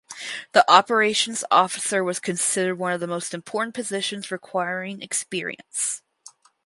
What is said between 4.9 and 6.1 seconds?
experience.